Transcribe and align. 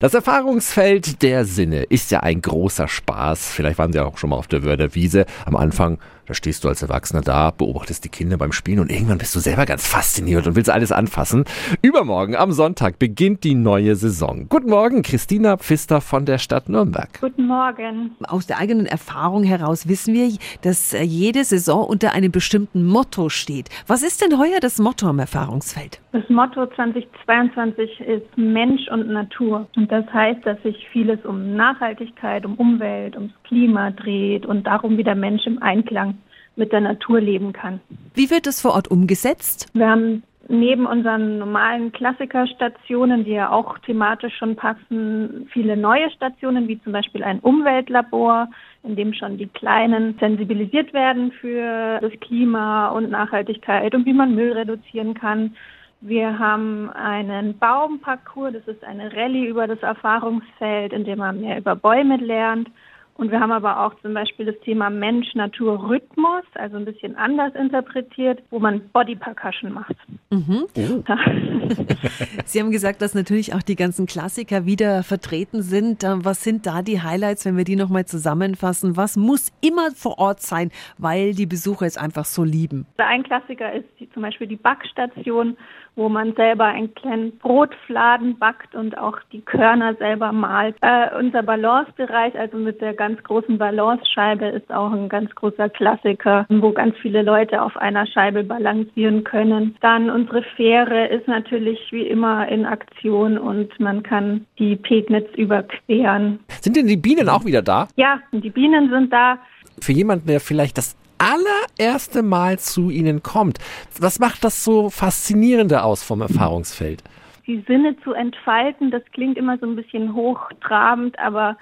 Das 0.00 0.14
Erfahrungsfeld 0.14 1.22
der 1.22 1.44
Sinne 1.44 1.82
ist 1.82 2.12
ja 2.12 2.20
ein 2.20 2.40
großer 2.40 2.86
Spaß. 2.86 3.52
Vielleicht 3.52 3.80
waren 3.80 3.92
Sie 3.92 3.98
auch 3.98 4.16
schon 4.16 4.30
mal 4.30 4.36
auf 4.36 4.46
der 4.46 4.62
Wörder 4.62 4.94
Wiese. 4.94 5.26
Am 5.44 5.56
Anfang, 5.56 5.98
da 6.26 6.34
stehst 6.34 6.62
du 6.62 6.68
als 6.68 6.82
Erwachsener 6.82 7.20
da, 7.20 7.50
beobachtest 7.50 8.04
die 8.04 8.08
Kinder 8.08 8.38
beim 8.38 8.52
Spielen 8.52 8.78
und 8.78 8.92
irgendwann 8.92 9.18
bist 9.18 9.34
du 9.34 9.40
selber 9.40 9.66
ganz 9.66 9.88
fasziniert 9.88 10.46
und 10.46 10.54
willst 10.54 10.70
alles 10.70 10.92
anfassen. 10.92 11.46
Übermorgen 11.82 12.36
am 12.36 12.52
Sonntag 12.52 13.00
beginnt 13.00 13.42
die 13.42 13.56
neue 13.56 13.96
Saison. 13.96 14.46
Guten 14.48 14.70
Morgen, 14.70 15.02
Christina 15.02 15.56
Pfister 15.56 16.00
von 16.00 16.26
der 16.26 16.38
Stadt 16.38 16.68
Nürnberg. 16.68 17.08
Guten 17.20 17.48
Morgen. 17.48 18.12
Aus 18.22 18.46
der 18.46 18.58
eigenen 18.58 18.86
Erfahrung 18.86 19.42
heraus 19.42 19.88
wissen 19.88 20.14
wir, 20.14 20.30
dass 20.62 20.94
äh, 20.94 21.02
jede 21.02 21.42
Saison 21.42 21.84
unter 21.84 22.12
einem 22.12 22.30
bestimmten 22.30 22.86
Motto 22.86 23.30
steht. 23.30 23.68
Was 23.88 24.04
ist 24.04 24.22
denn 24.22 24.38
heuer 24.38 24.60
das 24.60 24.78
Motto 24.78 25.08
am 25.08 25.18
Erfahrungsfeld? 25.18 26.00
Das 26.12 26.22
Motto 26.28 26.66
2022 26.66 28.00
ist 28.00 28.36
Mensch 28.36 28.88
und 28.92 29.08
Natur. 29.08 29.66
Und 29.74 29.87
das 29.88 30.04
heißt, 30.12 30.44
dass 30.44 30.62
sich 30.62 30.88
vieles 30.90 31.24
um 31.24 31.54
Nachhaltigkeit, 31.54 32.44
um 32.44 32.54
Umwelt, 32.54 33.16
ums 33.16 33.32
Klima 33.44 33.90
dreht 33.90 34.46
und 34.46 34.66
darum, 34.66 34.96
wie 34.98 35.04
der 35.04 35.14
Mensch 35.14 35.46
im 35.46 35.62
Einklang 35.62 36.18
mit 36.56 36.72
der 36.72 36.80
Natur 36.80 37.20
leben 37.20 37.52
kann. 37.52 37.80
Wie 38.14 38.30
wird 38.30 38.46
es 38.46 38.60
vor 38.60 38.72
Ort 38.72 38.88
umgesetzt? 38.88 39.68
Wir 39.74 39.88
haben 39.88 40.22
neben 40.48 40.86
unseren 40.86 41.38
normalen 41.38 41.92
Klassikerstationen, 41.92 43.24
die 43.24 43.32
ja 43.32 43.50
auch 43.50 43.78
thematisch 43.78 44.36
schon 44.36 44.56
passen, 44.56 45.48
viele 45.52 45.76
neue 45.76 46.10
Stationen, 46.10 46.68
wie 46.68 46.82
zum 46.82 46.92
Beispiel 46.92 47.22
ein 47.22 47.38
Umweltlabor, 47.40 48.48
in 48.82 48.96
dem 48.96 49.12
schon 49.12 49.36
die 49.36 49.46
Kleinen 49.46 50.16
sensibilisiert 50.18 50.92
werden 50.92 51.32
für 51.32 52.00
das 52.00 52.12
Klima 52.20 52.88
und 52.88 53.10
Nachhaltigkeit 53.10 53.94
und 53.94 54.06
wie 54.06 54.14
man 54.14 54.34
Müll 54.34 54.52
reduzieren 54.52 55.14
kann. 55.14 55.54
Wir 56.00 56.38
haben 56.38 56.90
einen 56.90 57.58
Baumparcours, 57.58 58.52
das 58.52 58.68
ist 58.68 58.84
eine 58.84 59.12
Rallye 59.12 59.46
über 59.48 59.66
das 59.66 59.80
Erfahrungsfeld, 59.80 60.92
in 60.92 61.04
dem 61.04 61.18
man 61.18 61.40
mehr 61.40 61.58
über 61.58 61.74
Bäume 61.74 62.16
lernt. 62.18 62.70
Und 63.14 63.32
wir 63.32 63.40
haben 63.40 63.50
aber 63.50 63.84
auch 63.84 63.94
zum 64.00 64.14
Beispiel 64.14 64.46
das 64.46 64.58
Thema 64.60 64.90
Mensch-Natur-Rhythmus, 64.90 66.44
also 66.54 66.76
ein 66.76 66.84
bisschen 66.84 67.16
anders 67.16 67.52
interpretiert, 67.56 68.40
wo 68.50 68.60
man 68.60 68.88
Body 68.90 69.16
Percussion 69.16 69.72
macht. 69.72 69.96
Mhm. 70.30 70.66
Oh. 70.76 71.02
Sie 72.44 72.60
haben 72.60 72.70
gesagt, 72.70 73.00
dass 73.00 73.14
natürlich 73.14 73.54
auch 73.54 73.62
die 73.62 73.76
ganzen 73.76 74.06
Klassiker 74.06 74.66
wieder 74.66 75.02
vertreten 75.02 75.62
sind. 75.62 76.04
Äh, 76.04 76.24
was 76.24 76.44
sind 76.44 76.66
da 76.66 76.82
die 76.82 77.00
Highlights, 77.00 77.46
wenn 77.46 77.56
wir 77.56 77.64
die 77.64 77.76
nochmal 77.76 78.04
zusammenfassen? 78.04 78.96
Was 78.96 79.16
muss 79.16 79.52
immer 79.62 79.90
vor 79.92 80.18
Ort 80.18 80.40
sein, 80.40 80.70
weil 80.98 81.34
die 81.34 81.46
Besucher 81.46 81.86
es 81.86 81.96
einfach 81.96 82.26
so 82.26 82.44
lieben? 82.44 82.86
Ein 82.98 83.22
Klassiker 83.22 83.72
ist 83.72 83.88
die, 83.98 84.10
zum 84.10 84.22
Beispiel 84.22 84.46
die 84.46 84.56
Backstation, 84.56 85.56
wo 85.98 86.08
man 86.08 86.32
selber 86.34 86.64
einen 86.64 86.94
kleinen 86.94 87.36
Brotfladen 87.38 88.38
backt 88.38 88.74
und 88.74 88.96
auch 88.96 89.18
die 89.32 89.40
Körner 89.40 89.94
selber 89.96 90.30
malt. 90.30 90.76
Äh, 90.80 91.08
unser 91.18 91.42
Balancebereich, 91.42 92.38
also 92.38 92.56
mit 92.56 92.80
der 92.80 92.94
ganz 92.94 93.20
großen 93.24 93.58
Balancescheibe, 93.58 94.46
ist 94.46 94.72
auch 94.72 94.92
ein 94.92 95.08
ganz 95.08 95.34
großer 95.34 95.68
Klassiker, 95.68 96.46
wo 96.48 96.70
ganz 96.70 96.96
viele 96.98 97.22
Leute 97.22 97.60
auf 97.60 97.76
einer 97.76 98.06
Scheibe 98.06 98.44
balancieren 98.44 99.24
können. 99.24 99.76
Dann 99.80 100.08
unsere 100.18 100.42
Fähre 100.56 101.06
ist 101.06 101.28
natürlich 101.28 101.78
wie 101.90 102.06
immer 102.06 102.48
in 102.48 102.66
Aktion 102.66 103.38
und 103.38 103.78
man 103.78 104.02
kann 104.02 104.46
die 104.58 104.74
Pegnitz 104.74 105.28
überqueren. 105.36 106.40
Sind 106.60 106.76
denn 106.76 106.88
die 106.88 106.96
Bienen 106.96 107.28
auch 107.28 107.44
wieder 107.44 107.62
da? 107.62 107.88
Ja, 107.94 108.18
die 108.32 108.50
Bienen 108.50 108.90
sind 108.90 109.12
da. 109.12 109.38
Für 109.80 109.92
jemanden, 109.92 110.26
der 110.26 110.40
vielleicht 110.40 110.76
das 110.76 110.96
allererste 111.18 112.22
Mal 112.22 112.58
zu 112.58 112.90
Ihnen 112.90 113.22
kommt. 113.22 113.58
Was 114.00 114.18
macht 114.18 114.42
das 114.42 114.64
so 114.64 114.90
faszinierende 114.90 115.84
aus 115.84 116.02
vom 116.02 116.20
Erfahrungsfeld? 116.20 117.04
Die 117.46 117.64
Sinne 117.68 117.96
zu 118.02 118.12
entfalten, 118.12 118.90
das 118.90 119.02
klingt 119.12 119.38
immer 119.38 119.56
so 119.58 119.66
ein 119.66 119.76
bisschen 119.76 120.14
hochtrabend, 120.14 121.18
aber 121.18 121.56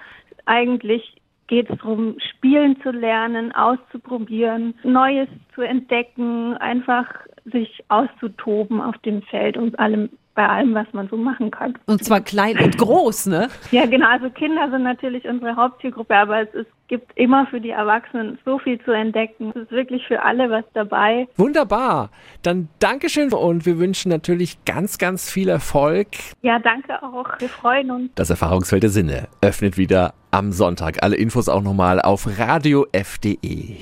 eigentlich 0.45 1.21
geht 1.47 1.69
es 1.69 1.77
darum, 1.77 2.17
spielen 2.31 2.81
zu 2.81 2.89
lernen, 2.91 3.53
auszuprobieren, 3.53 4.73
Neues 4.83 5.29
zu 5.55 5.61
entdecken, 5.61 6.57
einfach 6.57 7.07
sich 7.51 7.83
auszutoben 7.87 8.81
auf 8.81 8.97
dem 8.99 9.21
Feld 9.23 9.57
und 9.57 9.77
allem 9.79 10.09
bei 10.37 10.47
allem, 10.47 10.75
was 10.75 10.85
man 10.93 11.09
so 11.09 11.17
machen 11.17 11.49
kann. 11.49 11.73
Und 11.87 12.05
zwar 12.05 12.21
klein 12.21 12.59
und 12.59 12.77
groß, 12.77 13.25
ne? 13.25 13.49
Ja, 13.71 13.87
genau. 13.87 14.07
Also 14.07 14.29
Kinder 14.29 14.69
sind 14.69 14.83
natürlich 14.83 15.27
unsere 15.27 15.55
Hauptzielgruppe, 15.55 16.15
aber 16.15 16.41
es 16.41 16.53
ist, 16.53 16.67
gibt 16.87 17.11
immer 17.17 17.47
für 17.47 17.59
die 17.59 17.71
Erwachsenen 17.71 18.37
so 18.45 18.59
viel 18.59 18.79
zu 18.81 18.91
entdecken. 18.91 19.49
Es 19.55 19.63
ist 19.63 19.71
wirklich 19.71 20.05
für 20.07 20.21
alle 20.21 20.51
was 20.51 20.63
dabei. 20.75 21.27
Wunderbar. 21.37 22.11
Dann 22.43 22.69
Dankeschön 22.77 23.33
und 23.33 23.65
wir 23.65 23.79
wünschen 23.79 24.09
natürlich 24.09 24.63
ganz, 24.63 24.99
ganz 24.99 25.31
viel 25.31 25.49
Erfolg. 25.49 26.09
Ja, 26.43 26.59
danke 26.59 27.01
auch. 27.01 27.39
Wir 27.39 27.49
freuen 27.49 27.89
uns. 27.89 28.11
Das 28.13 28.29
Erfahrungsfeld 28.29 28.83
der 28.83 28.91
Sinne 28.91 29.27
öffnet 29.41 29.75
wieder 29.75 30.13
am 30.29 30.51
Sonntag. 30.51 31.01
Alle 31.01 31.15
Infos 31.15 31.49
auch 31.49 31.63
nochmal 31.63 31.99
auf 31.99 32.27
radiof.de. 32.37 33.75